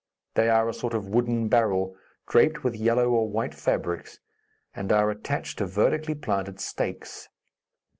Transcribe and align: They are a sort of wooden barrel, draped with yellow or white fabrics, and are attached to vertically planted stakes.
They 0.33 0.49
are 0.49 0.67
a 0.67 0.73
sort 0.73 0.95
of 0.95 1.05
wooden 1.09 1.47
barrel, 1.47 1.95
draped 2.27 2.63
with 2.63 2.75
yellow 2.75 3.09
or 3.11 3.29
white 3.29 3.53
fabrics, 3.53 4.17
and 4.73 4.91
are 4.91 5.11
attached 5.11 5.59
to 5.59 5.67
vertically 5.67 6.15
planted 6.15 6.59
stakes. 6.59 7.29